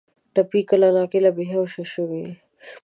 ټپي 0.33 0.61
کله 0.69 0.87
ناکله 0.97 1.29
بې 1.35 1.45
هوشه 1.53 2.01
وي. 2.09 2.25